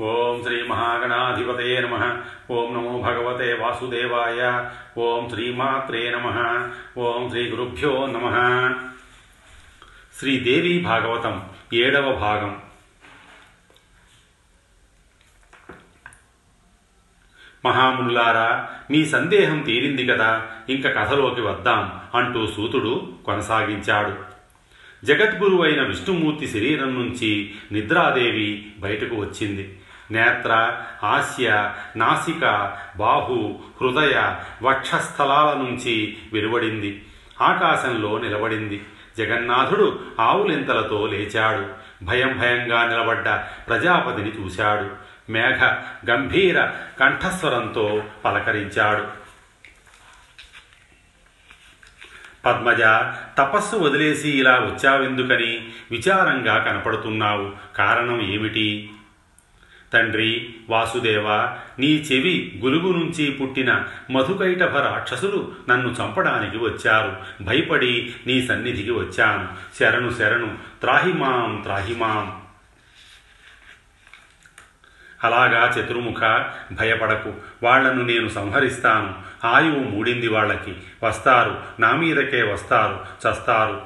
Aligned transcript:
ఓం 0.00 0.42
శ్రీ 0.42 0.62
మహాగణాధిపతయే 0.62 1.80
నమ. 1.80 2.22
ఓం 2.50 2.74
నమో 2.74 3.02
భగవతే 3.02 3.52
వాసుదేవాయ. 3.52 4.70
ఓం 4.98 5.28
శ్రీమాత్రే 5.28 6.10
నమ. 6.10 6.26
ఓం 6.98 7.30
శ్రీ 7.30 7.50
గురుభ్యో 7.50 8.06
నమ. 8.06 8.28
శ్రీదేవి 10.18 10.80
భాగవతం 10.80 11.48
ఏడవ 11.72 12.12
భాగం. 12.12 12.62
మహాముల్లారా 17.64 18.68
మీ 18.90 19.04
సందేహం 19.04 19.60
తీరింది 19.60 20.06
కదా. 20.06 20.46
ఇంక 20.68 20.98
కథలోకి 20.98 21.40
వద్దాం 21.40 22.00
అంటూ 22.14 22.46
సూతుడు 22.46 23.12
కొనసాగించాడు. 23.26 24.30
జగద్గురువైన 25.06 25.82
విష్ణుమూర్తి 25.82 26.48
శరీరం 26.48 26.94
నుంచి 26.94 27.54
నిద్రాదేవి 27.72 28.72
బయటకు 28.78 29.16
వచ్చింది. 29.16 29.79
నేత్ర 30.10 30.82
ఆస్య 31.04 31.72
నాసిక 31.96 32.76
బాహు 32.96 33.58
హృదయ 33.80 34.36
వక్షస్థలాల 34.62 35.56
నుంచి 35.56 36.18
వెలువడింది. 36.32 37.06
ఆకాశంలో 37.40 38.18
నిలబడింది. 38.18 38.84
జగన్నాథుడు 39.18 40.00
ఆవులింతలతో 40.20 41.06
లేచాడు. 41.06 41.66
భయం 42.04 42.38
భయంగా 42.38 42.86
నిలబడ్డ 42.86 43.28
ప్రజాపతిని 43.68 44.30
చూశాడు. 44.30 44.90
మేఘ 45.32 45.58
గంభీర 46.10 46.66
కంఠస్వరంతో 47.00 48.02
పలకరించాడు. 48.24 49.20
పద్మజ 52.46 52.80
తపస్సు 53.38 53.76
వదిలేసి 53.76 54.30
ఇలా 54.30 54.52
వచ్చావెందుకని 54.52 55.68
విచారంగా 55.90 56.58
కనపడుతున్నావు. 56.58 57.52
కారణం 57.76 58.20
ఏమిటి? 58.20 58.90
తండ్రి 59.92 60.54
వాసుదేవ 60.68 61.28
నీ 61.78 61.86
చెవి 61.86 62.60
గులుగు 62.64 62.92
నుంచి 62.92 63.30
పుట్టిన 63.30 63.84
మధుకైటభ 64.10 64.76
రాక్షసులు 64.76 65.52
నన్ను 65.68 65.88
చంపడానికి 65.88 66.58
వచ్చారు. 66.58 67.16
భయపడి 67.44 68.14
నీ 68.26 68.46
సన్నిధికి 68.46 68.90
వచ్చాను. 68.90 69.48
శరణు 69.78 70.10
శరణు 70.10 70.58
త్రాహిమాం 70.80 71.60
త్రాహిమాం. 71.62 72.40
అలాగా 75.24 75.74
చతుర్ముఖ 75.80 76.46
భయపడకు. 76.72 77.34
వాళ్ళను 77.62 78.04
నేను 78.04 78.28
సంహరిస్తాను. 78.28 79.14
ఆయువు 79.46 79.78
మూడింది 79.78 80.28
వాళ్ళకి 80.28 80.76
వస్తారు. 81.02 81.58
నా 81.80 81.92
మీదకే 81.92 82.42
వస్తారు. 82.42 83.00
చస్తారు. 83.28 83.82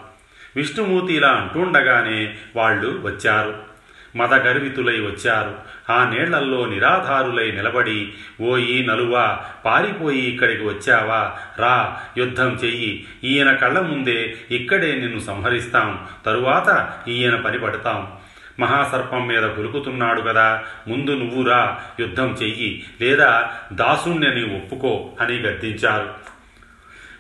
విష్ణుమూర్తి 0.57 1.15
ఇలా 1.15 1.29
అంటుండగానే 1.29 2.37
వాళ్ళు 2.57 3.01
వచ్చారు. 3.05 3.74
మదగర్వితులై 4.17 5.01
వచ్చారు. 5.01 5.59
ఆ 5.93 6.11
నీళ్ళల్లో 6.11 6.67
నిరాధారులై 6.67 7.51
నిలబడి 7.51 8.13
ఓయి 8.41 8.87
నలువా 8.87 9.41
పారిపోయి 9.65 10.19
ఇక్కడికి 10.19 10.63
వచ్చావా? 10.63 11.33
రా 11.59 12.01
యుద్ధం 12.19 12.59
చెయ్యి. 12.65 13.07
ఈయన 13.25 13.53
కళ్ళ 13.53 13.81
ముందే 13.81 14.37
ఇక్కడే 14.51 14.95
నిన్ను 14.95 15.19
సంహరిస్తాం. 15.19 16.07
తరువాత 16.27 16.93
ఈయన 17.09 17.37
పని 17.37 17.59
పడతాం. 17.59 18.13
మహాసర్పం 18.61 19.27
మీద 19.27 19.45
గురుకుతున్నాడు 19.45 20.21
కదా. 20.21 20.65
ముందు 20.89 21.11
నువ్వురా 21.11 21.81
యుద్ధం 22.01 22.37
చెయ్యి. 22.43 22.85
లేదా 23.01 23.53
దాసుణ్ణని 23.73 24.57
ఒప్పుకో 24.57 25.13
అని 25.21 25.37
గద్దించారు. 25.39 26.15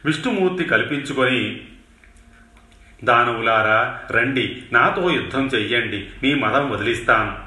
విష్ణుమూర్తి 0.04 0.64
కల్పించుకొని 0.64 1.60
దానవులారా 3.04 4.00
రండి 4.10 4.62
నాతో 4.72 5.10
యుద్ధం 5.10 5.46
చెయ్యండి 5.46 6.06
మీ 6.22 6.34
మదం 6.34 6.70
వదిలిస్తాను. 6.70 7.44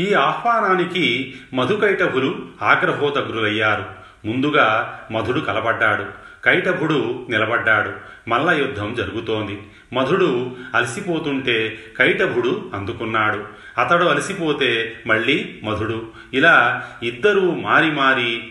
ఈ 0.00 0.14
ఆహ్వానానికి 0.14 1.34
మధుకైటభులు 1.54 2.46
ఆగ్రహోదగ్రులయ్యారు. 2.62 3.84
ముందుగా 4.24 5.00
మధుడు 5.12 5.40
కలబడ్డాడు. 5.40 6.04
కైటభుడు 6.44 7.26
నిలబడ్డాడు. 7.30 7.92
మల్ల 8.28 8.50
యుద్ధం 8.50 8.94
జరుగుతోంది. 8.94 9.62
మధుడు 9.92 10.56
అలసిపోతుంటే 10.74 11.78
కైటభుడు 11.98 12.70
అందుకున్నాడు. 12.74 13.44
అతడు 13.80 14.04
అలసిపోతే 14.04 15.00
మళ్ళీ 15.06 15.60
మధుడు. 15.64 16.08
ఇలా 16.34 16.86
ఇద్దరూ 17.02 17.50
మారి 17.54 17.90
మారి 17.90 18.48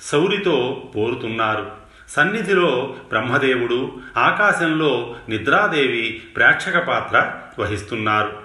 సౌరితో 0.00 0.90
పోరుతున్నారు. 0.96 1.87
సన్నిధిలో 2.08 2.96
బ్రహ్మదేవుడు 3.08 4.00
ఆకాశంలో 4.16 5.16
నిద్రాదేవి 5.28 6.22
ప్రేక్షక 6.36 6.78
పాత్ర 6.78 7.32
వహిస్తున్నారు. 7.58 8.38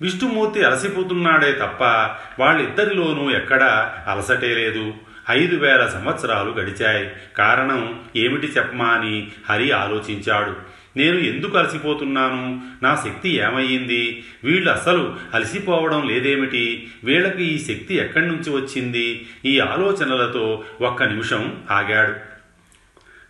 విష్ణుమూర్తి 0.00 0.64
అలసిపోతున్నాడే 0.64 1.52
తప్ప 1.52 1.84
వాళ్ళిద్దరిలోనూ 2.42 3.30
ఎక్కడా 3.30 3.98
అలసటే 4.08 4.54
లేదు. 4.54 4.94
ఐదు 5.30 5.56
వేల 5.56 5.86
సంవత్సరాలు 5.86 6.50
గడిచాయి. 6.50 7.10
కారణం 7.36 8.00
ఏమిటి 8.16 8.46
చెప్పమా 8.46 8.86
అని 8.86 9.28
హరి 9.50 9.72
ఆలోచించాడు. 9.72 10.56
నేను 10.98 11.18
ఎందుకు 11.18 11.58
అలసిపోతున్నాను? 11.58 12.62
నా 12.82 13.02
శక్తి 13.04 13.28
ఏమయ్యింది? 13.28 14.24
వీళ్ళు 14.44 14.70
అసలు 14.70 15.16
అలసిపోవడం 15.34 16.08
లేదేమిటి? 16.08 16.90
వీళ్ళకి 17.04 17.44
ఈ 17.44 17.58
శక్తి 17.58 17.94
ఎక్కడి 17.94 18.26
నుంచి 18.26 18.50
వచ్చింది? 18.50 19.26
ఈ 19.44 19.60
ఆలోచనలతో 19.60 20.64
ఒక్క 20.80 21.02
నిమిషం 21.02 21.56
ఆగాడు. 21.70 22.31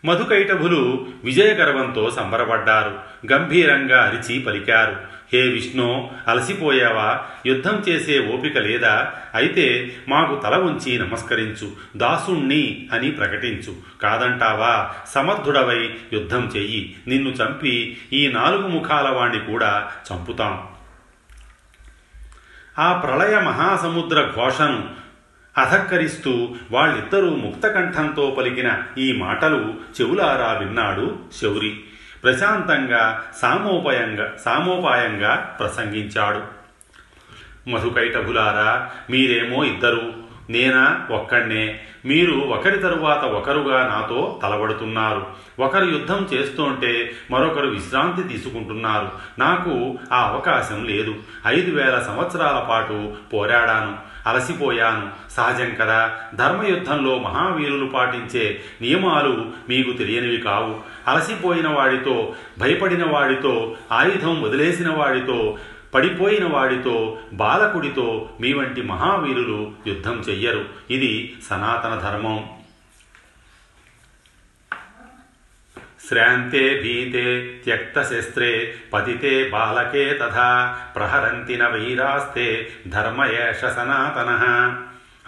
మధుకైటభులు 0.05 1.07
విజయగర్వంతో 1.25 2.11
సంబరపడ్డారు 2.11 2.99
గంభీరంగా 3.33 4.03
అరిచి 4.05 4.41
పలికారు. 4.41 4.97
హే 5.33 5.43
విష్ణు 5.43 6.11
అలసిపోయావా? 6.29 7.21
యుద్ధం 7.47 7.85
చేసే 7.89 8.29
ఓపిక 8.35 8.59
లేదా? 8.59 9.13
అయితే 9.35 9.97
మాకు 10.09 10.35
తల 10.35 10.57
ఉంచి 10.57 10.99
నమస్కరించు 10.99 11.73
దాసుణ్ణి 11.97 12.89
అని 12.93 13.11
ప్రకటించు. 13.11 13.75
కాదంటావా? 14.03 14.91
సమర్థుడవై 15.09 15.95
యుద్ధం 16.13 16.53
చెయ్యి. 16.57 16.97
నిన్ను 17.09 17.31
చంపి 17.31 17.97
ఈ 18.13 18.29
నాలుగు 18.29 18.69
ముఖాల 18.69 19.09
వాణ్ణి 19.09 19.41
కూడా 19.41 19.91
చంపుతాం. 20.13 20.69
ఆ 22.79 22.93
ప్రళయ 22.93 23.41
మహాసముద్ర 23.41 24.31
ఘోషను 24.37 25.02
అధక్కరిస్తూ 25.59 26.55
వాళ్ళిద్దరూ 26.71 27.31
ముక్తకంఠంతో 27.31 28.35
పలికిన 28.39 28.83
ఈ 28.99 29.13
మాటలు 29.13 29.75
చెవులారా 30.01 30.53
విన్నాడు 30.53 31.19
శౌరి. 31.43 31.81
ప్రశాంతంగా 32.23 33.23
సామోపాయంగా 33.43 34.37
సామోపాయంగా 34.45 35.57
ప్రసంగించాడు. 35.61 36.63
మధుకైటభులారా 37.71 38.91
మీరేమో 39.11 39.65
ఇద్దరు. 39.65 40.13
నేనా? 40.51 41.07
ఒక్కడే 41.11 41.81
మీరు 42.05 42.33
ఒకరి 42.33 42.79
తరువాత 42.79 43.25
ఒకరుగా 43.25 43.87
నాతో 43.87 44.41
తలబడుతున్నారు. 44.43 45.27
ఒకరు 45.59 45.85
యుద్ధం 45.85 46.29
చేస్తుంటే 46.35 47.13
మరొకరు 47.31 47.67
విశ్రాంతి 47.67 48.29
తీసుకుంటున్నారు. 48.29 49.11
నాకు 49.39 49.99
ఆ 50.13 50.29
అవకాశం 50.29 50.85
లేదు. 50.85 51.15
ఐదు 51.47 51.77
వేల 51.77 51.99
సంవత్సరాల 51.99 52.67
పాటు 52.71 53.13
పోరాడాను. 53.33 54.12
అలసిపోయాను. 54.27 55.11
సహజం 55.31 55.75
కదా 55.81 56.17
ధర్మయుద్ధంలో 56.35 57.19
మహావీరులు 57.19 57.87
పాటించే 57.87 58.61
నియమాలు 58.81 59.47
మీకు 59.69 59.93
తెలియనివి 59.93 60.37
కావు. 60.37 60.81
అలసిపోయిన 61.09 61.69
వాడితో 61.69 62.35
భయపడిన 62.59 63.05
వాడితో 63.07 63.77
ఆయుధం 63.93 64.43
వదిలేసిన 64.43 64.91
వాడితో 64.91 65.59
పడిపోయిన 65.95 66.49
వాడితో 66.49 67.19
బాలకుడితో 67.33 68.29
మీ 68.41 68.53
వంటి 68.53 68.83
మహావీరులు 68.83 69.73
యుద్ధం 69.87 70.23
చెయ్యరు. 70.29 70.65
ఇది 70.91 71.37
సనాతన 71.51 72.11
ధర్మం. 72.11 72.45
శ్రాంతే 76.09 76.81
భీతే 76.83 77.61
త్యక్తశస్త్రే 77.65 78.75
పతితే 78.93 79.49
బాలకే 79.49 80.15
తథా 80.15 80.79
ప్రహరంతి 80.97 81.57
న 81.57 81.67
వైరాస్తే 81.67 82.73
ధర్మయేష 82.89 83.61
సనాతన 83.61 84.79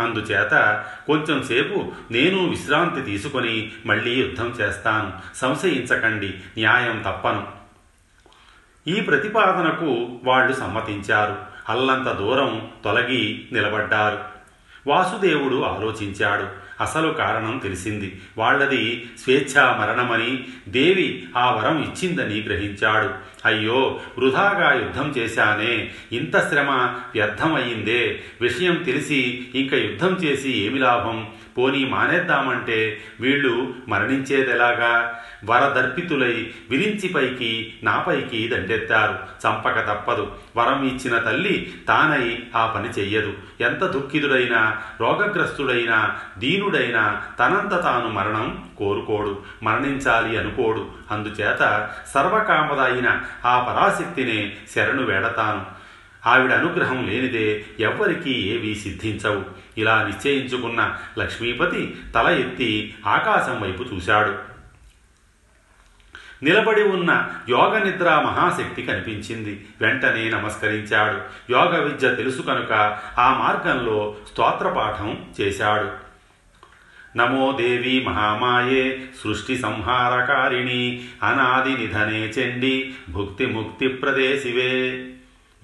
అందుచేత 0.00 0.84
కొంచెం 1.06 1.43
సేపు 1.43 1.93
నేను 2.10 2.49
విశ్రాంతి 2.49 3.02
తీసుకొని 3.02 3.72
మళ్ళీ 3.87 4.10
యుద్ధం 4.10 4.54
చేస్తాను. 4.60 5.12
సంశయించకండి 5.37 6.26
న్యాయం 6.26 7.02
తప్పను. 7.02 7.46
ఈ 8.88 9.00
ప్రతిపాదనకు 9.00 10.20
వాళ్ళు 10.25 10.52
సమ్మతించారు. 10.52 11.37
అల్లంత 11.69 12.08
దూరం 12.08 12.69
తొలగి 12.84 13.49
నిలబడ్డారు. 13.52 14.19
వాసుదేవుడు 14.87 15.62
ఆలోచించాడు. 15.62 16.63
అసలు 16.81 17.12
కారణం 17.12 17.59
తెలిసింది. 17.59 18.21
వాళ్ళది 18.38 19.11
స్వేచ్ఛా 19.23 19.76
మరణమని 19.81 20.44
దేవి 20.69 21.26
ఆ 21.37 21.55
వరం 21.55 21.82
ఇచ్చిందని 21.82 22.43
గ్రహించాడు. 22.43 23.33
అయ్యో 23.44 24.00
వృధాగా 24.19 24.73
యుద్ధం 24.73 25.14
చేశానే. 25.19 25.91
ఇంత 26.12 26.49
శ్రమ 26.49 26.70
వ్యర్థమయ్యిందే 27.14 28.20
విషయం 28.41 28.75
తెలిసి 28.75 29.49
ఇంక 29.55 29.75
యుద్ధం 29.75 30.14
చేసి 30.14 30.52
ఏమి 30.52 30.79
లాభం? 30.79 31.29
పోనీ 31.58 31.85
మానేద్దామంటే 31.85 33.00
వీళ్ళు 33.20 33.75
మరణించేదెలాగా? 33.88 35.20
వరదర్పితులై 35.44 36.50
విరించి 36.70 37.08
పైకి 37.08 37.75
నాపైకి 37.82 38.49
దండెత్తారు. 38.49 39.12
చంపక 39.12 39.81
తప్పదు. 39.90 40.32
వరం 40.56 40.87
ఇచ్చిన 40.87 41.19
తల్లి 41.19 41.73
తానై 41.88 42.38
ఆ 42.56 42.67
పని 42.67 42.88
చెయ్యదు. 42.88 43.32
ఎంత 43.61 43.85
దుఃఖితుడైనా 43.85 44.76
రోగగ్రస్తుడైనా 45.00 46.17
దీనుడైనా 46.38 47.23
తనంత 47.38 47.82
తాను 47.82 48.08
మరణం 48.08 48.64
కోరుకోడు 48.79 49.43
మరణించాలి 49.62 50.38
అనుకోడు. 50.38 50.87
అందుచేత 51.11 51.91
సర్వకామద 52.15 52.81
అయిన 52.81 53.23
ఆ 53.44 53.61
పరాశక్తినే 53.62 54.56
శరణు 54.75 55.03
వేడతాను. 55.03 55.85
ఆవిడ 56.29 56.53
అనుగ్రహం 56.53 57.06
లేనిదే 57.06 57.65
ఎవ్వరికీ 57.81 58.31
ఏవీ 58.31 58.75
సిద్ధించవు. 58.75 59.44
ఇలా 59.79 60.03
నిశ్చయించుకున్న 60.03 60.97
లక్ష్మీపతి 61.19 61.97
తల 62.15 62.26
ఎత్తి 62.29 62.94
ఆకాశం 63.06 63.61
వైపు 63.61 63.82
చూశాడు. 63.82 64.55
నిలబడి 66.43 66.82
ఉన్న 66.82 67.31
యోగ 67.49 67.79
నిద్ర 67.79 68.05
మహాశక్తి 68.05 68.82
కనిపించింది. 68.82 69.67
వెంటనే 69.81 70.31
నమస్కరించాడు. 70.31 71.19
యోగ 71.53 71.85
విద్య 71.85 72.15
తెలుసు 72.15 72.43
కనుక 72.43 72.73
ఆ 73.19 73.35
మార్గంలో 73.35 74.15
స్తోత్రపాఠం 74.32 75.25
చేశాడు. 75.41 76.03
నమో 77.16 77.52
దేవి 77.52 78.05
మహామాయే 78.08 79.02
సృష్టి 79.25 79.58
సంహారకారిణి 79.58 81.05
అనాది 81.22 81.78
నిధనే 81.78 82.20
చెండి 82.20 82.94
భుక్తి 83.11 83.46
ముక్తి 83.46 83.88
ప్రదేశివే. 83.88 85.05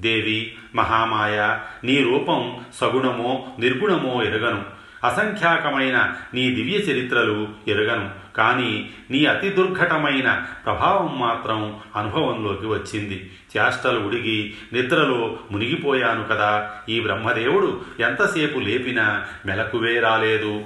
దేవి 0.00 0.52
మహామాయ 0.74 1.58
నీ 1.84 2.02
రూపం 2.02 2.56
సగుణమో 2.74 3.46
నిర్గుణమో 3.58 4.22
ఎరగను. 4.22 4.64
అసంఖ్యాకమైన 5.06 6.12
నీ 6.34 6.50
దివ్య 6.50 6.76
చరిత్రలు 6.76 7.48
ఎరగను. 7.68 8.10
కానీ 8.36 8.90
నీ 9.10 9.24
అతి 9.24 9.48
దుర్ఘటమైన 9.48 10.46
ప్రభావం 10.64 11.20
మాత్రం 11.20 11.76
అనుభవంలోకి 11.96 12.66
వచ్చింది. 12.66 13.30
చేష్టలు 13.56 14.00
ఉడిగి 14.00 14.54
నిద్రలో 14.72 15.38
మునిగిపోయాను 15.52 16.24
కదా. 16.24 16.70
ఈ 16.88 17.00
బ్రహ్మదేవుడు 17.00 17.80
ఎంతసేపు 18.00 18.58
లేపినా 18.58 19.24
మెలకువే 19.46 20.00
రాలేదు. 20.00 20.64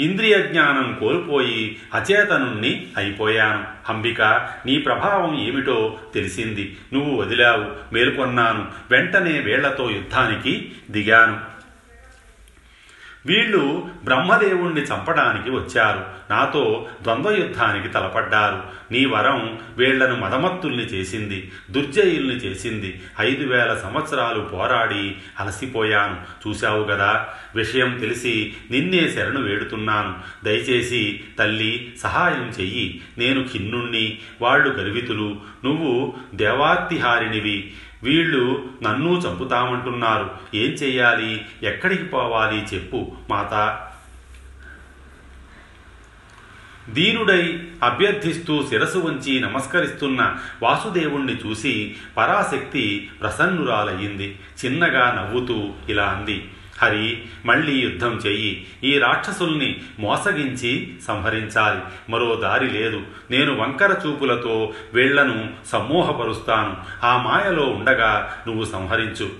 ఇంద్రియ 0.00 0.42
జ్ఞానం 0.42 0.96
కోల్పోయి 1.00 1.76
అచేతనుణ్ణి 1.94 2.86
అయిపోయాను. 2.96 3.64
అంబిక 3.88 4.22
నీ 4.66 4.78
ప్రభావం 4.78 5.48
ఏమిటో 5.48 5.98
తెలిసింది. 6.14 6.76
నువ్వు 6.92 7.16
వదిలావు 7.16 7.94
మేల్కొన్నాను. 7.94 8.66
వెంటనే 8.90 9.40
వేళ్ళతో 9.40 9.90
యుద్ధానికి 9.90 10.72
దిగాను. 10.90 11.53
వీళ్ళు 13.26 13.88
బ్రహ్మదేవుణ్ణి 14.04 14.80
చంపడానికి 14.80 15.50
వచ్చారు. 15.50 16.04
నాతో 16.30 16.88
ద్వంద్వ 17.02 17.30
యుద్ధానికి 17.30 17.88
తలపడ్డారు. 17.88 18.62
నీ 18.92 19.04
వరం 19.04 19.58
వీళ్ళను 19.76 20.16
మదమత్తుల్ని 20.16 20.84
చేసింది 20.84 21.52
దుర్జయుల్ని 21.70 22.34
చేసింది. 22.34 23.02
ఐదు 23.20 23.46
వేల 23.46 23.74
సంవత్సరాలు 23.74 24.40
పోరాడి 24.40 25.14
అలసిపోయాను. 25.40 26.48
చూశావు 26.48 26.84
కదా 26.84 27.26
విషయం 27.56 27.98
తెలిసి 27.98 28.54
నిన్నే 28.70 29.08
శరణు 29.10 29.42
వేడుతున్నాను. 29.42 30.14
దయచేసి 30.44 31.20
తల్లి 31.38 31.92
సహాయం 32.02 32.52
చెయ్యి. 32.60 33.00
నేను 33.18 33.48
ఖిన్నుణ్ణి 33.52 34.18
వాళ్ళు 34.40 34.68
గర్వితులు. 34.68 35.36
నువ్వు 35.64 36.14
దేవాత్తిహారినివి 36.34 37.72
వీళ్ళు 38.02 38.64
నన్ను 38.82 39.08
చంపుతామంటున్నారు. 39.08 40.30
ఏం 40.54 40.70
చెయ్యాలి? 40.70 41.46
ఎక్కడికి 41.62 42.04
పోవాలి? 42.04 42.64
చెప్పు 42.74 43.12
మాత. 43.30 43.80
దీనుడై 46.90 47.68
అభ్యర్థిస్తూ 47.82 48.66
శిరసు 48.68 48.98
వంచి 48.98 49.40
నమస్కరిస్తున్న 49.40 50.36
వాసుదేవుణ్ణి 50.62 51.34
చూసి 51.34 51.96
పరాశక్తి 52.16 53.10
ప్రసన్నురాలయ్యింది. 53.20 54.38
చిన్నగా 54.64 55.12
నవ్వుతూ 55.12 55.72
ఇలా 55.88 56.04
అంది. 56.04 56.50
హరి 56.82 57.22
మళ్ళీ 57.46 57.80
యుద్ధం 57.80 58.16
చెయ్యి. 58.16 58.66
ఈ 58.84 58.98
రాక్షసుల్ని 58.98 59.80
మోసగించి 59.98 60.92
సంహరించాలి. 61.06 62.12
మరో 62.12 62.34
దారి 62.34 62.70
లేదు. 62.70 63.02
నేను 63.30 63.56
వంకర 63.56 63.96
చూపులతో 64.06 64.74
వీళ్ళను 64.94 65.52
సమ్మోహపరుస్తాను. 65.66 66.76
ఆ 67.06 67.22
మాయలో 67.22 67.62
ఉండగా 67.62 68.44
నువ్వు 68.46 68.64
సంహరించు. 68.64 69.30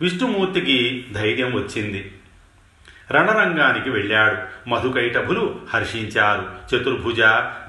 విష్ణుమూర్తికి 0.00 1.06
ధైర్యం 1.12 1.54
వచ్చింది. 1.54 2.12
రణరంగానికి 3.12 3.90
వెళ్ళాడు. 3.90 4.68
మధుకైటభులు 4.68 5.60
హర్షించారు. 5.74 6.76
చతుర్భుజ 6.76 7.20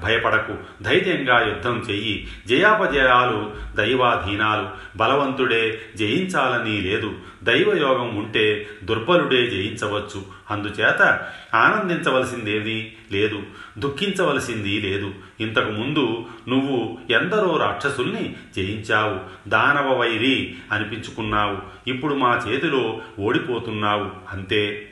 భయపడకు 0.04 0.82
ధైర్యంగా 0.82 1.48
యుద్ధం 1.48 1.86
చెయ్యి. 1.90 2.28
జయాపజయాలు 2.46 3.52
దైవాధీనాలు. 3.76 4.68
బలవంతుడే 4.96 5.80
జయించాలని 5.96 6.80
లేదు. 6.80 7.12
దైవయోగం 7.42 8.16
ఉంటే 8.16 8.66
దుర్బలుడే 8.84 9.46
జయించవచ్చు. 9.46 10.22
అందుచేత 10.50 11.20
ఆనందించవలసిందేది 11.54 12.96
లేదు. 13.12 13.42
దుఃఖించవలసింది 13.78 14.80
లేదు. 14.80 15.14
ఇంతకు 15.40 15.70
ముందు 15.70 16.26
నువ్వు 16.48 16.98
ఎందరో 17.10 17.56
రాక్షసుల్ని 17.56 18.36
జయించావు. 18.56 19.48
దానవ 19.48 19.94
వైరి 19.94 20.54
అనిపించుకున్నావు. 20.72 21.58
ఇప్పుడు 21.86 22.14
మా 22.14 22.42
చేతిలో 22.48 23.00
ఓడిపోతున్నావు. 23.18 24.10
అంతే. 24.32 24.86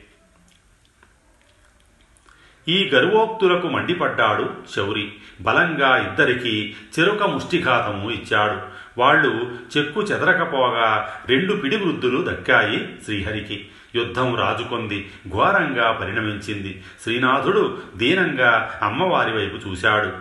ఈ 2.68 2.90
గర్వోక్తులకు 2.94 3.68
మండిపడ్డాడు 3.68 4.50
శౌరి. 4.76 5.12
బలంగా 5.40 5.96
ఇద్దరికీ 5.96 6.74
చెరుక 6.98 7.22
ముష్టిఘాతము 7.22 8.10
ఇచ్చాడు. 8.10 8.58
వాళ్ళు 9.00 9.52
చెక్కు 9.78 10.02
చెదరకపోగా 10.02 11.12
రెండు 11.28 11.52
పిడివృద్ధులు 11.52 12.30
దక్కాయి 12.30 12.88
శ్రీహరికి. 13.04 13.68
యుద్ధం 13.94 14.36
రాజుకొంది 14.36 15.10
ఘోరంగా 15.28 15.92
పరిణమించింది. 15.92 16.82
శ్రీనాథుడు 17.02 17.78
దీనంగా 17.96 18.80
అమ్మవారి 18.82 19.32
వైపు 19.32 19.68
చూశాడు. 19.68 20.12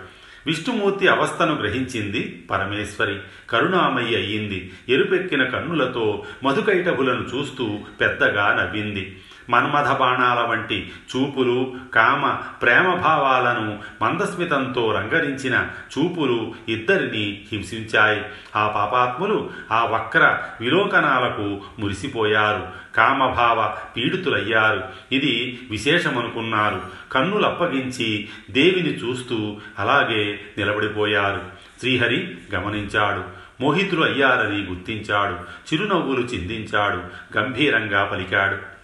విష్ణుమూర్తి 0.46 1.08
అవస్థను 1.08 1.56
గ్రహించింది 1.56 2.44
పరమేశ్వరి. 2.52 3.20
కరుణామయ్య 3.50 4.18
అయ్యింది 4.18 4.74
ఎరుపెక్కిన 4.90 5.44
కన్నులతో 5.44 6.26
మధుకైటభులను 6.44 7.26
చూస్తూ 7.36 7.80
పెద్దగా 8.02 8.64
నవ్వింది. 8.64 9.18
మన్మథ 9.50 9.98
బాణాల 9.98 10.40
వంటి 10.40 10.92
చూపులు 11.16 11.76
కామ 11.96 12.30
ప్రేమ 12.62 12.94
భావాలను 12.94 13.80
మందస్మితంతో 14.02 14.92
రంగరించిన 14.92 15.68
చూపులు 15.98 16.54
ఇద్దరిని 16.70 17.46
హింసించాయి. 17.52 18.22
ఆ 18.56 18.68
పాపాత్ములు 18.68 19.50
ఆ 19.72 19.86
వక్ర 19.86 20.38
విలోకనాలకు 20.62 21.62
మురిసిపోయారు. 21.80 22.68
కామభావ 22.96 23.78
పీడితులయ్యారు. 23.98 24.84
ఇది 25.12 25.60
విశేషమనుకున్నారు. 25.72 26.82
కన్నులప్పగించి 27.12 28.30
దేవిని 28.52 28.96
చూస్తూ 28.96 29.58
అలాగే 29.80 30.40
నిలబడిపోయారు. 30.58 31.42
శ్రీహరి 31.80 32.38
గమనించాడు. 32.56 33.24
మోహితులు 33.62 34.04
అయ్యారని 34.04 34.64
గుర్తించాడు. 34.64 35.36
చిరునవ్వులు 35.74 36.22
చిందించాడు. 36.22 37.02
గంభీరంగా 37.38 38.04
పలికాడు. 38.04 38.77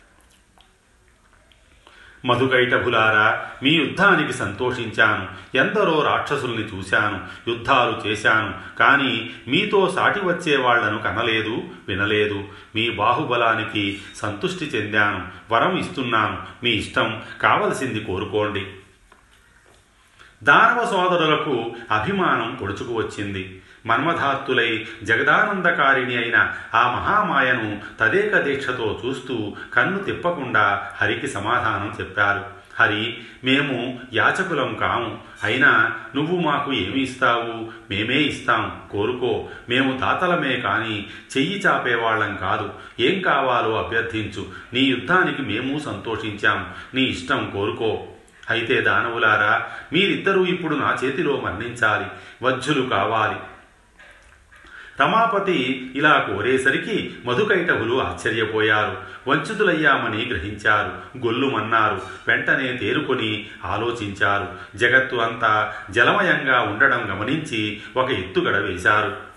మధుకైటభులారా 2.26 3.46
మీ 3.64 3.70
యుద్ధానికి 3.70 4.34
సంతోషించాను. 4.34 5.28
ఎందరో 5.58 6.02
రాక్షసుల్ని 6.04 6.64
చూశాను 6.64 7.50
యుద్ధాలు 7.50 8.08
చేశాను 8.08 8.78
కానీ 8.80 9.30
మీతో 9.48 9.94
సాటి 9.96 10.20
వచ్చే 10.20 10.58
వాళ్ళను 10.58 10.98
కనలేదు 10.98 11.64
వినలేదు. 11.88 12.44
మీ 12.76 12.90
బాహుబలానికి 12.90 14.02
సంతుష్టి 14.16 14.66
చెందాను 14.66 15.28
వరం 15.52 15.78
ఇస్తున్నాను. 15.78 16.38
మీ 16.64 16.70
ఇష్టం 16.70 17.22
కావలసింది 17.42 18.00
కోరుకోండి. 18.00 18.68
దానవ 20.44 20.86
సోదరులకు 20.86 21.76
అభిమానం 21.92 22.58
పొడుచుకు 22.62 22.94
వచ్చింది. 22.94 23.62
మన్మధాత్తులై 23.86 24.86
జగదానందకారిణి 25.04 26.18
అయిన 26.18 26.52
ఆ 26.74 26.92
మహామాయను 26.92 27.82
తదేక 28.00 28.38
దీక్షతో 28.38 29.02
చూస్తూ 29.06 29.56
కన్ను 29.74 30.00
తిప్పకుండా 30.00 30.88
హరికి 31.02 31.28
సమాధానం 31.28 31.96
చెప్పారు. 32.00 32.64
హరి 32.80 33.18
మేము 33.44 34.00
యాచకులం 34.14 34.78
కాము. 34.82 35.18
అయినా 35.44 35.92
నువ్వు 36.16 36.40
మాకు 36.40 36.74
ఏమి 36.74 37.02
ఇస్తావు? 37.02 37.72
మేమే 37.90 38.16
ఇస్తాం. 38.16 38.82
కోరుకో. 38.92 39.50
మేము 39.70 40.00
తాతలమే 40.00 40.56
కానీ 40.56 41.06
చెయ్యి 41.38 41.60
చాపేవాళ్ళం 41.60 42.38
కాదు. 42.42 42.74
ఏం 43.00 43.22
కావాలో 43.22 43.86
అభ్యర్థించు. 43.86 44.46
నీ 44.74 44.80
యుద్ధానికి 44.80 45.42
మేము 45.42 45.80
సంతోషించాం. 45.80 46.70
నీ 46.94 47.02
ఇష్టం 47.02 47.50
కోరుకో. 47.54 48.08
అయితే 48.50 48.82
దానవులారా 48.82 49.66
మీరిద్దరూ 49.94 50.46
ఇప్పుడు 50.46 50.76
నా 50.76 50.98
చేతిలో 51.04 51.42
మరణించాలి. 51.46 52.06
వజ్జులు 52.42 52.90
కావాలి. 52.90 53.36
తమాపతి 55.00 55.92
ఇలా 55.96 56.30
కోరేసరికి 56.34 57.14
మధుకైటవులు 57.26 58.02
ఆశ్చర్యపోయారు. 58.02 58.98
వంచితులయ్యామని 59.30 60.26
గ్రహించారు. 60.26 61.18
గొల్లుమన్నారు. 61.26 62.02
వెంటనే 62.28 62.74
తేరుకొని 62.74 63.46
ఆలోచించారు. 63.66 64.78
జగత్తు 64.78 65.16
అంతా 65.16 65.74
జలమయంగా 65.92 66.62
ఉండడం 66.62 67.08
గమనించి 67.12 67.82
ఒక 67.98 68.12
ఎత్తుగడ 68.12 68.58
వేశారు 68.58 69.33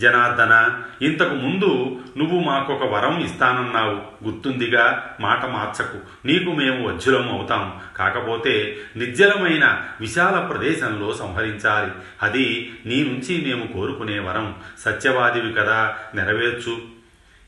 జనార్దన 0.00 0.82
ఇంతకు 1.02 1.34
ముందు 1.34 2.00
నువ్వు 2.18 2.40
మాకొక 2.40 2.84
వరం 2.84 3.20
ఇస్తానన్నావు. 3.20 4.24
గుర్తుందిగా 4.28 5.16
మాట 5.20 5.46
మార్చకు. 5.46 6.26
నీకు 6.26 6.50
మేము 6.50 6.88
వజ్జులం 6.88 7.32
అవుతాం. 7.32 7.80
కాకపోతే 7.96 8.76
నిర్జలమైన 8.96 9.82
విశాల 10.00 10.40
ప్రదేశంలో 10.40 11.14
సంహరించాలి. 11.14 11.92
అది 12.22 12.72
నీ 12.86 13.04
నుంచి 13.04 13.44
మేము 13.46 13.72
కోరుకునే 13.72 14.18
వరం. 14.18 14.54
సత్యవాదివి 14.78 15.52
కదా 15.52 15.94
నెరవేర్చు. 16.14 16.99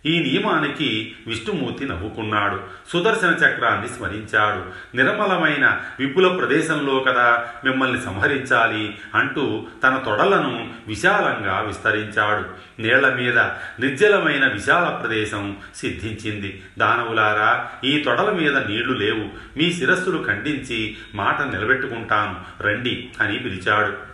ఈ 0.06 0.18
నియమానికి 0.18 1.14
విష్ణుమూర్తి 1.26 1.84
నవ్వుకున్నాడు. 1.84 2.60
సుదర్శన 2.88 3.28
చక్రాన్ని 3.28 3.88
స్మరించాడు. 3.88 4.96
నిర్మలమైన 4.96 5.80
విపుల 6.00 6.28
ప్రదేశంలో 6.28 7.00
కదా 7.00 7.48
మిమ్మల్ని 7.64 8.00
సంహరించాలి 8.00 8.98
అంటూ 9.14 9.66
తన 9.84 10.02
తొడలను 10.06 10.74
విశాలంగా 10.86 11.60
విస్తరించాడు. 11.60 12.44
నీళ్ళ 12.82 13.14
మీద 13.14 13.38
నిర్జలమైన 13.80 14.52
విశాల 14.52 14.84
ప్రదేశం 14.84 15.56
సిద్ధించింది. 15.76 16.62
దానవులారా 16.78 17.70
ఈ 17.84 18.02
తొడల 18.02 18.30
మీద 18.30 18.56
నీళ్ళు 18.56 18.92
లేవు. 18.92 19.58
మీ 19.58 19.72
శిరస్సులు 19.72 20.24
ఖండించి 20.26 20.96
మాట 21.14 21.42
నిలబెట్టుకుంటాను. 21.42 22.62
రండి 22.62 23.08
అని 23.20 23.38
పిలిచాడు. 23.38 24.11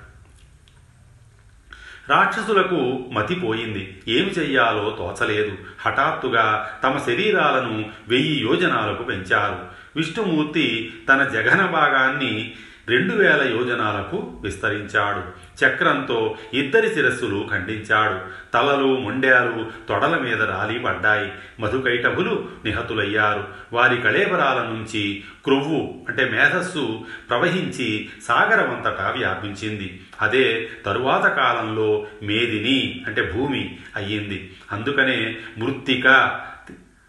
రాక్షసులకు 2.10 3.06
మతిపోయింది 3.12 4.02
ఏమి 4.08 4.30
చెయ్యాలో 4.30 4.96
తోచలేదు. 4.98 5.52
హఠాత్తుగా 5.86 6.70
తమ 6.82 6.98
శరీరాలను 6.98 7.90
వెయ్యి 8.08 8.42
యోజనాలకు 8.42 9.02
పెంచారు. 9.02 9.58
విష్ణుమూర్తి 9.96 10.94
తన 11.08 11.24
జగన 11.24 11.66
భాగాన్ని 11.66 12.54
రెండు 12.88 13.14
వేల 13.14 13.54
యోజనాలకు 13.56 14.38
విస్తరించాడు. 14.40 15.47
చక్రంతో 15.64 16.38
ఇద్దరి 16.54 16.94
శిరస్సులు 16.94 17.48
ఖండించాడు. 17.52 18.20
తలలు 18.54 18.96
మొండ్యాలు 18.96 19.66
తొడల 19.88 20.18
మీద 20.18 20.42
రాలి 20.42 20.78
పడ్డాయి 20.78 21.32
మధుకైటభులు 21.60 22.48
నిహతులయ్యారు. 22.64 23.48
వారి 23.72 23.96
కళేబరాల 24.02 24.62
నుంచి 24.62 25.24
క్రొవ్వు 25.44 26.04
అంటే 26.08 26.24
మేధస్సు 26.24 27.00
ప్రవహించి 27.28 28.08
సాగరమంతటా 28.22 29.14
వ్యాపించింది. 29.16 30.00
అదే 30.22 30.70
తరువాత 30.86 31.22
కాలంలో 31.22 32.06
మేదిని 32.22 33.04
అంటే 33.06 33.32
భూమి 33.32 33.78
అయ్యింది. 33.96 34.56
అందుకనే 34.72 35.36
మృత్తిక 35.58 36.06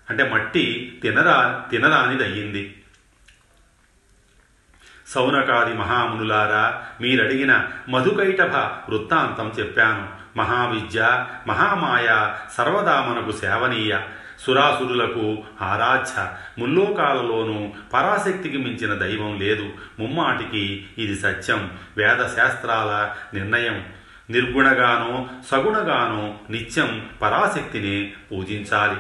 అంటే 0.10 0.30
మట్టి 0.30 0.98
తినరా 1.02 1.66
తినరానిదయ్యింది. 1.72 2.76
సౌనకాది 5.10 5.74
మహామునులారా 5.74 6.84
మీరడిగిన 7.02 7.66
మధుకైటభ 7.90 8.56
వృత్తాంతం 8.90 9.52
చెప్పాను. 9.60 10.08
మహావిద్య 10.38 11.26
మహామాయ 11.48 12.34
సర్వదా 12.58 13.02
మనకు 13.02 13.32
సేవనీయ. 13.38 14.00
సురాసురులకు 14.40 15.38
ఆరాధ్య. 15.62 16.28
ముల్లోకాలలోనూ 16.60 17.74
పరాశక్తికి 17.94 18.58
మించిన 18.58 18.94
దైవం 18.94 19.40
లేదు. 19.40 19.70
ముమ్మాటికి 20.00 20.88
ఇది 20.98 21.20
సత్యం. 21.20 21.72
వేద 21.98 22.18
శాస్త్రాల 22.18 23.16
నిర్ణయం. 23.34 23.86
నిర్గుణగానో 24.30 25.28
సగుణగానో 25.52 26.36
నిత్యం 26.50 27.10
పరాశక్తిని 27.22 28.14
పూజించాలి. 28.32 29.00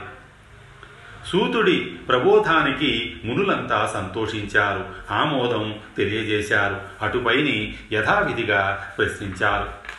సూతుడి 1.29 1.79
ప్రబోధానికి 1.79 3.15
మునులంతా 3.23 3.91
సంతోషించారు. 3.93 5.13
ఆమోదం 5.13 5.75
తెలియజేశారు. 5.97 6.81
అటుపైని 7.01 7.77
యథావిధిగా 7.91 8.93
ప్రశ్నించారు. 8.97 9.89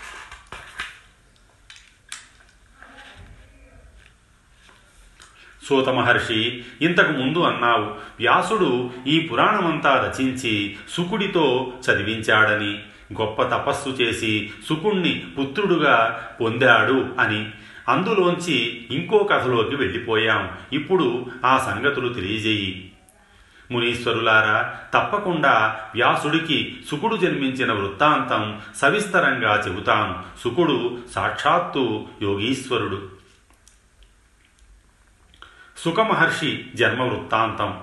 సూత 5.69 5.89
మహర్షి 5.89 6.65
ఇంతకు 6.83 7.13
ముందు 7.13 7.39
అన్నావు 7.39 7.85
వ్యాసుడు 8.19 8.91
ఈ 9.07 9.21
పురాణమంతా 9.21 9.95
రచించి 9.95 10.77
సుకుడితో 10.91 11.73
చదివించాడని. 11.91 12.83
గొప్ప 13.21 13.43
తపస్సు 13.43 13.89
చేసి 13.89 14.51
సుకుణ్ణి 14.69 15.27
పుత్రుడుగా 15.39 16.29
పొందాడు 16.41 17.09
అని. 17.21 17.51
అందులోంచి 17.91 18.87
ఇంకో 18.91 19.19
కథలోకి 19.19 19.77
వెళ్ళిపోయాం. 19.77 20.51
ఇప్పుడు 20.73 21.27
ఆ 21.45 21.59
సంగతులు 21.59 22.15
తెలియజేయి. 22.15 22.93
మునీశ్వరులారా 23.71 24.79
తప్పకుండా 24.95 25.81
వ్యాసుడికి 25.95 26.77
సుకుడు 26.91 27.17
జన్మించిన 27.17 27.73
వృత్తాంతం 27.73 28.61
సవిస్తరంగా 28.77 29.65
చెబుతాం. 29.67 30.25
సుకుడు 30.45 30.99
సాక్షాత్తు 31.15 32.09
యోగీశ్వరుడు. 32.23 33.09
సుఖమహర్షి 35.77 36.67
జన్మ 36.75 37.03
వృత్తాంతం. 37.03 37.83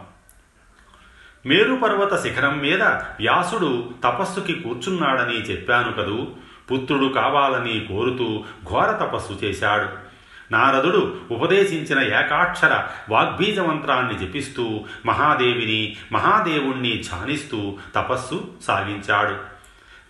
మేరుపర్వత 1.45 2.21
శిఖరం 2.21 2.59
మీద 2.59 2.83
వ్యాసుడు 2.83 3.93
తపస్సుకి 4.03 4.53
కూర్చున్నాడని 4.53 5.35
చెప్పాను 5.35 5.91
కదూ? 5.91 6.27
పుత్రుడు 6.71 7.05
కావాలని 7.05 7.79
కోరుతూ 7.79 8.43
ఘోర 8.69 8.91
తపస్సు 8.91 9.33
చేశాడు. 9.43 10.07
నారదుడు 10.51 11.15
ఉపదేశించిన 11.31 11.99
ఏకాక్షర 11.99 12.83
వాగ్బీజ 13.09 13.59
మంత్రాన్ని 13.59 14.27
జపిస్తూ 14.27 14.85
మహాదేవిని 15.05 15.95
మహాదేవుణ్ణి 16.11 16.97
ధ్యానిస్తూ 16.97 17.77
తపస్సు 17.95 18.51
సాగించాడు. 18.63 19.57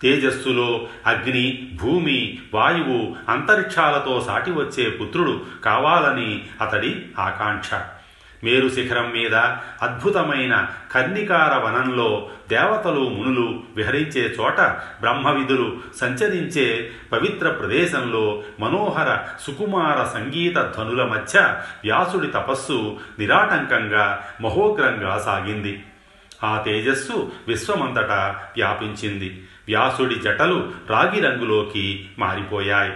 తేజస్సులో 0.02 0.86
అగ్ని 1.06 1.68
భూమి 1.82 2.38
వాయువు 2.54 3.16
అంతరిక్షాలతో 3.28 4.20
సాటి 4.20 4.50
వచ్చే 4.50 4.90
పుత్రుడు 4.90 5.40
కావాలని 5.64 6.42
అతడి 6.60 7.06
ఆకాంక్ష. 7.18 7.97
మేరు 8.44 8.68
శిఖరం 8.68 9.12
మీద 9.12 9.34
అద్భుతమైన 9.82 10.68
కర్ణికార 10.92 11.58
వనంలో 11.58 12.30
దేవతలు 12.48 13.00
మునులు 13.00 13.62
విహరించే 13.76 14.36
చోట 14.40 14.60
బ్రహ్మవిధులు 15.00 15.78
సంచరించే 15.96 16.90
పవిత్ర 17.12 17.50
ప్రదేశంలో 17.50 18.42
మనోహర 18.60 19.18
సుకుమార 19.40 20.04
సంగీత 20.04 20.54
ధ్వనుల 20.54 21.04
మధ్య 21.04 21.40
వ్యాసుడి 21.84 22.26
తపస్సు 22.26 23.00
నిరాటంకంగా 23.18 24.24
మహోగ్రంగా 24.40 25.22
సాగింది. 25.24 25.82
ఆ 26.44 26.62
తేజస్సు 26.66 27.32
విశ్వమంతటా 27.48 28.42
వ్యాపించింది. 28.56 29.48
వ్యాసుడి 29.66 30.14
జటలు 30.14 30.72
రాగి 30.90 31.20
రంగులోకి 31.20 32.08
మారిపోయాయి. 32.18 32.92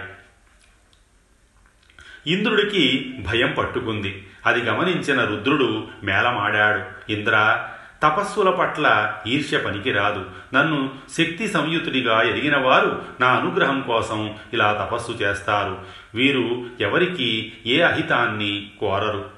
ఇంద్రుడికి 2.27 3.13
భయం 3.27 3.55
పట్టుకుంది. 3.57 4.27
అది 4.45 4.61
గమనించిన 4.61 5.23
రుద్రుడు 5.23 5.87
మేళమాడాడు. 6.03 7.11
ఇంద్ర 7.11 7.67
తపస్సుల 8.03 8.49
పట్ల 8.49 9.15
ఈర్ష్య 9.27 9.57
పనికిరాదు. 9.57 10.25
నన్ను 10.53 10.89
శక్తి 11.09 11.47
సంయుతుడిగా 11.47 12.21
ఎదిగిన 12.21 12.57
వారు 12.57 13.01
నా 13.21 13.27
అనుగ్రహం 13.27 13.81
కోసం 13.81 14.35
ఇలా 14.53 14.73
తపస్సు 14.73 15.11
చేస్తారు. 15.11 15.77
వీరు 16.15 16.65
ఎవరికి 16.79 17.53
ఏ 17.65 17.81
అహితాన్ని 17.81 18.71
కోరరు. 18.79 19.29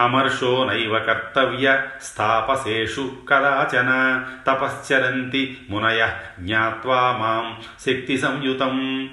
అమర్షో 0.00 0.64
నైవ 0.64 0.98
కర్తవ్య 0.98 1.82
స్థాపసేషు 2.02 3.12
కదాచన 3.28 4.22
తపశ్చరంతి 4.46 5.58
మునయ 5.70 6.08
జ్ఞాత్వా 6.40 7.16
మాం 7.16 7.56
శక్తి 7.80 8.18
సంయుతం. 8.18 9.08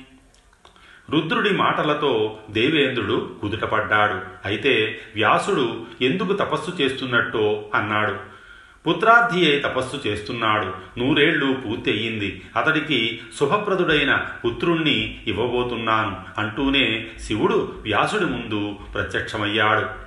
రుద్రుడి 1.14 1.50
మాటలతో 1.50 2.38
దేవేంద్రుడు 2.50 3.36
కుదుటపడ్డాడు. 3.42 4.22
అయితే 4.46 5.02
వ్యాసుడు 5.16 5.86
ఎందుకు 6.02 6.34
తపస్సు 6.34 6.82
చేస్తున్నట్టో 6.82 7.70
అన్నాడు. 7.76 8.34
పుత్రార్థి 8.88 9.52
అయి 9.52 9.60
తపస్సు 9.60 10.08
చేస్తున్నాడు. 10.08 11.00
నూరేళ్ళు 11.00 11.54
పూర్తి 11.54 11.92
అయ్యింది 11.92 12.42
అతడికి 12.58 13.22
శుభప్రదుడైన 13.40 14.26
పుత్రుణ్ణి 14.46 15.24
ఇవ్వబోతున్నాను 15.28 16.22
అంటూనే 16.38 17.08
శివుడు 17.20 17.76
వ్యాసుడి 17.82 18.26
ముందు 18.26 18.76
ప్రత్యక్షమయ్యాడు. 18.94 20.04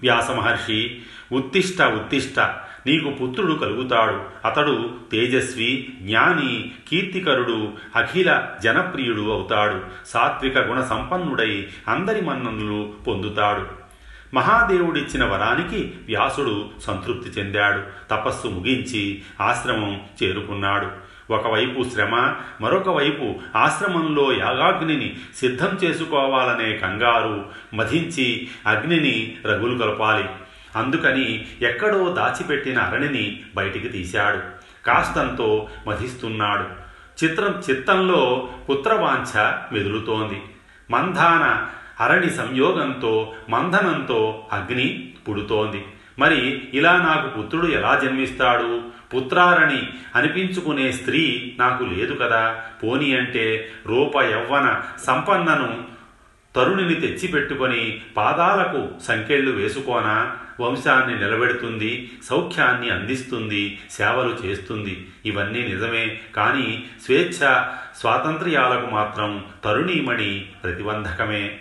వ్యాసమహర్షి 0.00 1.00
ఉత్తిష్ట 1.32 1.82
ఉత్తిష్ట 1.82 2.38
నీకు 2.86 3.10
పుత్రుడు 3.10 3.52
కలుగుతాడు. 3.52 4.46
అతడు 4.46 4.90
తేజస్వి 5.12 5.88
జ్ఞాని 6.02 6.70
కీర్తికరుడు 6.90 7.72
అఖిల 7.96 8.46
జనప్రియుడు 8.64 9.30
అవుతాడు. 9.30 9.80
సాత్విక 10.06 10.58
గుణ 10.58 10.80
సంపన్నుడై 10.80 11.66
అందరి 11.88 12.20
మన్ననలు 12.20 12.92
పొందుతాడు. 13.06 13.66
మహాదేవుడిచ్చిన 14.34 15.24
వరానికి 15.24 15.92
వ్యాసుడు 16.06 16.68
సంతృప్తి 16.82 17.30
చెందాడు. 17.30 17.82
తపస్సు 18.10 18.46
ముగించి 18.48 19.22
ఆశ్రమం 19.40 20.00
చేరుకున్నాడు. 20.22 21.10
ఒకవైపు 21.32 21.82
శ్రమ 21.82 22.34
మరొక 22.60 22.88
వైపు 22.88 23.34
ఆశ్రమంలో 23.56 24.32
యాగాగ్నిని 24.32 25.16
సిద్ధం 25.36 25.78
చేసుకోవాలనే 25.84 26.76
కంగారు 26.76 27.44
మధించి 27.74 28.48
అగ్నిని 28.66 29.36
రగులు 29.46 29.78
కలపాలి 29.78 30.24
అందుకని 30.76 31.46
ఎక్కడో 31.62 32.12
దాచిపెట్టిన 32.12 32.78
అరణిని 32.78 33.42
బయటికి 33.54 33.88
తీశాడు. 33.88 34.40
కాస్తంతో 34.86 35.68
మధిస్తున్నాడు. 35.88 36.90
చిత్రం 37.24 37.62
చిత్తంలో 37.70 38.48
పుత్రవాంఛ 38.70 39.52
మెదులుతోంది. 39.72 40.42
మంధాన 40.90 41.66
అరణి 42.04 42.30
సంయోగంతో 42.30 43.34
మంధనంతో 43.50 44.46
అగ్ని 44.52 45.12
పుడుతోంది. 45.28 45.84
మరి 46.18 46.62
ఇలా 46.74 46.96
నాకు 46.98 47.42
పుత్రుడు 47.42 47.66
ఎలా 47.66 48.00
జన్మిస్తాడు? 48.04 48.82
పుత్రారణి 49.14 49.88
అనిపించుకునే 50.14 50.92
స్త్రీ 50.92 51.56
నాకు 51.58 51.84
లేదు 51.84 52.18
కదా. 52.22 52.60
పోని 52.84 53.16
అంటే 53.16 53.72
రూప 53.86 54.16
యవ్వన 54.16 54.82
సంపన్నను 55.06 55.84
తరుణిని 56.56 56.94
తెచ్చిపెట్టుకొని 56.94 58.02
పాదాలకు 58.16 59.02
సంకెళ్ళు 59.02 59.50
వేసుకోనా? 59.50 60.36
వంశాన్ని 60.60 61.18
నిలబెడుతుంది 61.18 62.10
సౌఖ్యాన్ని 62.24 62.90
అందిస్తుంది 62.90 63.80
సేవలు 63.90 64.38
చేస్తుంది. 64.44 65.06
ఇవన్నీ 65.24 65.62
నిజమే 65.62 66.20
కానీ 66.36 66.84
స్వేచ్ఛ 67.04 67.64
స్వాతంత్ర్యాలకు 67.98 68.86
మాత్రం 68.86 69.44
తరుణీమణి 69.64 70.48
ప్రతిబంధకమే. 70.62 71.58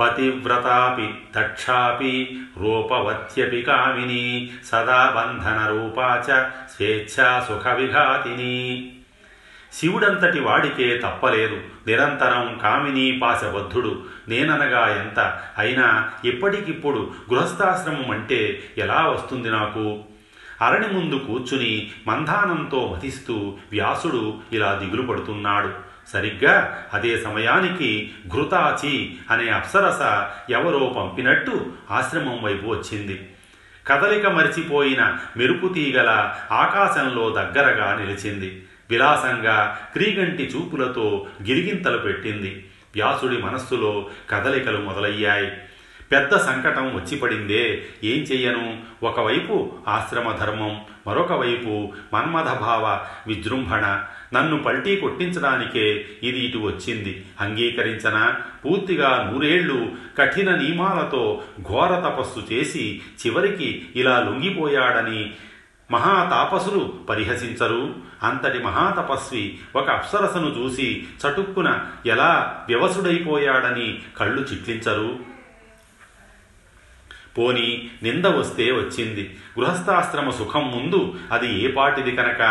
పతివ్రతాపి 0.00 1.14
దక్షాపి 1.36 2.40
రూపవత్యపి 2.60 3.62
కామిని 3.62 4.50
సదా 4.64 5.10
బంధన 5.10 5.66
రూపాచ 5.66 6.42
స్వేచ్ఛా 6.76 7.44
సుఖ 7.48 7.68
విఘాతిని. 7.68 8.92
శివుడంతటి 9.76 10.40
వాడికే 10.40 10.98
తప్పలేదు. 10.98 11.56
నిరంతరం 11.86 12.60
కామిని 12.62 13.18
పాశబద్ధుడు. 13.22 14.02
నేననగా 14.28 15.00
ఎంత? 15.00 15.40
అయినా 15.58 16.10
ఇప్పటికిప్పుడు 16.24 17.10
గృహస్థాశ్రమం 17.32 18.10
అంటే 18.10 18.62
ఎలా 18.78 19.06
వస్తుంది 19.06 19.50
నాకు? 19.50 20.04
అరణి 20.62 20.86
ముందు 20.88 21.14
కూర్చుని 21.14 21.90
మంధానంతో 22.06 22.96
మతిస్తూ 22.96 23.56
వ్యాసుడు 23.72 24.34
ఇలా 24.52 24.80
దిగులు 24.84 25.02
పడుతున్నాడు. 25.02 25.70
సరిగ్గా 26.12 26.84
అదే 26.94 27.18
సమయానికి 27.18 28.10
ఘృతాచి 28.34 29.16
అనే 29.30 29.48
అప్సరస 29.48 30.26
ఎవరో 30.50 30.94
పంపినట్టు 30.98 31.66
ఆశ్రమం 31.90 32.42
వైపు 32.42 32.66
వచ్చింది. 32.66 33.34
కదలిక 33.86 34.26
మరిచిపోయిన 34.26 35.18
మెరుపు 35.36 35.66
తీగల 35.66 36.34
ఆకాశంలో 36.52 37.30
దగ్గరగా 37.30 37.94
నిలిచింది. 37.94 38.62
విలాసంగా 38.90 39.78
క్రీగంటి 39.92 40.42
చూపులతో 40.42 41.26
గిరిగింతలు 41.42 41.98
పెట్టింది. 41.98 42.66
వ్యాసుడి 42.94 43.38
మనస్సులో 43.38 44.10
కదలికలు 44.30 44.78
మొదలయ్యాయి. 44.78 45.52
పెద్ద 46.12 46.36
సంకటం 46.36 46.96
వచ్చి 46.96 47.18
పడిందే 47.18 47.82
ఏం 48.04 48.18
చెయ్యను? 48.18 48.78
ఒకవైపు 49.02 49.72
ఆశ్రమ 49.88 50.32
ధర్మం 50.32 50.80
మరొక 51.06 51.32
వైపు 51.32 51.92
మన్మథభావ 52.14 53.06
విజృంభణ. 53.26 54.04
నన్ను 54.34 54.62
పల్టీ 54.62 54.96
కొట్టించడానికే 54.96 56.06
ఇది 56.22 56.38
ఇటు 56.38 56.58
వచ్చింది. 56.58 57.24
అంగీకరించనా? 57.40 58.36
పూర్తిగా 58.64 59.30
నూరేళ్ళు 59.32 59.88
కఠిన 60.18 60.54
నియమాలతో 60.54 61.42
ఘోర 61.62 62.00
తపస్సు 62.00 62.52
చేసి 62.52 63.00
చివరికి 63.26 63.86
ఇలా 63.96 64.20
లొంగిపోయాడని 64.20 65.34
మహాతాపసులు 65.90 66.94
పరిహసించరు. 67.08 67.94
అంతటి 68.22 68.58
మహాతపస్వి 68.58 69.58
ఒక 69.76 69.90
అప్సరసను 69.90 70.46
చూసి 70.46 71.06
చటుక్కున 71.26 71.86
ఎలా 72.06 72.64
వ్యవసుడైపోయాడని 72.68 74.02
కళ్ళు 74.16 74.42
చిట్లించరు. 74.42 75.18
పోని 77.38 77.90
నింద 78.02 78.26
వస్తే 78.26 78.72
వచ్చింది. 78.72 79.36
గృహస్థాశ్రమ 79.58 80.30
సుఖం 80.30 80.70
ముందు 80.70 81.14
అది 81.32 81.62
ఏ 81.62 81.70
పాటిది 81.70 82.16
కనుక? 82.16 82.42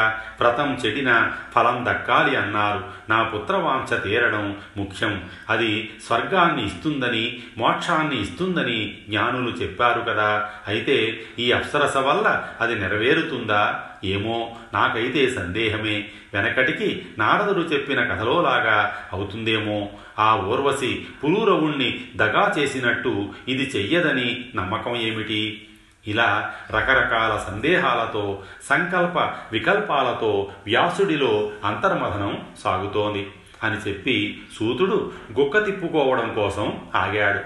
వ్రతం 0.42 0.78
చెడిన 0.86 1.32
ఫలం 1.56 1.86
దక్కాలి 1.90 2.36
అన్నారు. 2.36 2.84
నా 3.10 3.24
పుత్రవాంఛ 3.24 4.00
తీరడం 4.00 4.58
ముఖ్యం. 4.78 5.24
అది 5.50 5.90
స్వర్గాన్ని 6.06 6.66
ఇస్తుందని 6.66 7.40
మోక్షాన్ని 7.58 8.22
ఇస్తుందని 8.22 8.98
జ్ఞానులు 9.10 9.50
చెప్పారు 9.50 10.02
కదా. 10.02 10.50
అయితే 10.68 11.22
ఈ 11.40 11.52
అప్సరస 11.52 11.98
వల్ల 11.98 12.48
అది 12.62 12.76
నెరవేరుతుందా? 12.76 13.84
ఏమో 14.04 14.56
నాకైతే 14.74 15.30
సందేహమే. 15.30 16.08
వెనకటికి 16.34 17.06
నారదుడు 17.18 17.60
చెప్పిన 17.60 18.04
కథలోలాగా 18.04 18.98
అవుతుందేమో. 19.14 19.90
ఆ 20.20 20.36
ఊర్వశి 20.36 21.06
పులూరవుణ్ణి 21.24 22.04
దగా 22.16 22.54
చేసినట్టు 22.60 23.30
ఇది 23.48 23.72
చెయ్యదని 23.76 24.46
నమ్మకం 24.56 24.96
ఏమిటి? 24.96 25.68
ఇలా 26.08 26.54
రకరకాల 26.72 27.44
సందేహాలతో 27.48 28.44
సంకల్ప 28.70 29.18
వికల్పాలతో 29.52 30.52
వ్యాసుడిలో 30.66 31.52
అంతర్మథనం 31.66 32.46
సాగుతోంది 32.64 33.32
అని 33.64 33.76
చెప్పి 33.76 34.42
సూతుడు 34.60 35.12
గుక్క 35.40 35.66
తిప్పుకోవడం 35.66 36.34
కోసం 36.34 36.82
ఆగాడు. 36.96 37.40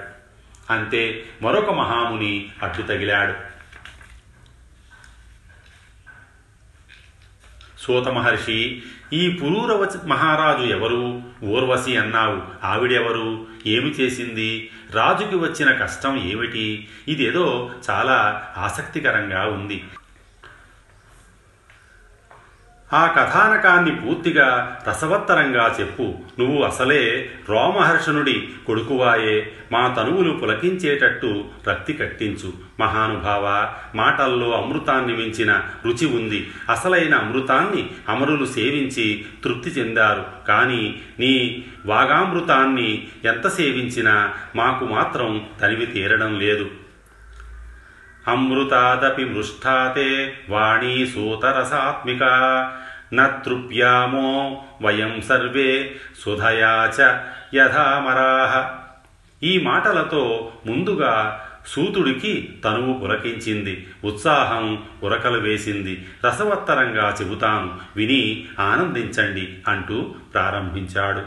అంతే 0.73 1.23
మరొక 1.41 1.69
మహాముని 1.69 2.49
అడ్డు 2.63 2.81
తగిలాడు. 2.81 3.48
సూత 7.79 8.07
మహర్షి 8.07 8.81
ఈ 9.13 9.29
పురూరవ 9.29 9.87
మహారాజు 10.05 10.65
ఎవరు? 10.65 11.21
ఊర్వశి 11.43 11.97
అన్నావు. 11.97 12.65
ఆవిడెవరు? 12.65 13.47
ఏమి 13.67 13.89
చేసింది? 13.89 14.69
రాజుకి 14.91 15.35
వచ్చిన 15.35 15.71
కష్టం 15.71 16.17
ఏమిటి? 16.19 16.87
ఇదేదో 17.07 17.71
చాలా 17.89 18.47
ఆసక్తికరంగా 18.57 19.45
ఉంది. 19.45 19.83
ఆ 22.93 23.07
కథానకాన్ని 23.07 23.95
పూర్తిగా 23.95 24.79
రసవత్తరంగా 24.87 25.75
చెప్పు. 25.79 26.13
నువ్వు 26.39 26.63
అసలే 26.63 27.31
రోమహర్షణుడి 27.49 28.49
కొడుకువాయే. 28.67 29.51
మా 29.71 29.87
తనువులు 29.87 30.33
పులకించేటట్టు 30.33 31.45
రక్తి 31.69 31.93
కట్టించు. 31.93 32.53
మహానుభావ 32.79 33.73
మాటల్లో 33.95 34.51
అమృతాన్ని 34.51 35.17
మించిన 35.17 35.61
రుచి 35.85 36.07
ఉంది. 36.07 36.51
అసలైన 36.69 37.15
అమృతాన్ని 37.15 37.89
అమరులు 38.09 38.45
సేవించి 38.45 39.25
తృప్తి 39.43 39.69
చెందారు. 39.69 40.25
కానీ 40.47 41.01
నీ 41.19 41.63
వాగామృతాన్ని 41.85 43.07
ఎంత 43.25 43.47
సేవించినా 43.47 44.33
మాకు 44.55 44.85
మాత్రం 44.85 45.45
తనివి 45.61 45.85
తీరడం 45.85 46.39
లేదు. 46.39 46.69
అమృతాదపి 48.29 49.25
మృష్టాతే 49.25 50.33
వాణీ 50.49 51.05
సూతరసాత్మిక. 51.05 52.23
నృప్యామో 53.13 54.63
వయం 54.81 55.21
సర్వే 55.29 55.95
సుధయా 56.25 56.91
చ 56.99 57.01
యథామరాహ 57.55 58.79
ఈ 59.45 59.59
మాటలతో 59.59 60.51
ముందుగా 60.65 61.45
సూతుడికి 61.67 62.53
తనువు 62.63 62.93
పులకించింది 62.93 63.87
ఉత్సాహం 64.03 64.83
ఉరకలు 65.03 65.39
వేసింది. 65.39 66.07
రసవత్తరంగా 66.25 67.17
చెబుతాను 67.21 67.77
విని 67.95 68.47
ఆనందించండి 68.59 69.57
అంటూ 69.67 70.15
ప్రారంభించాడు. 70.33 71.21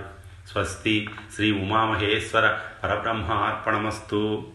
స్వస్తి 0.52 1.10
శ్రీ 1.36 1.52
ఉమామహేశ్వర 1.52 2.54
పరబ్రహ్మార్పణమస్తు. 2.84 4.46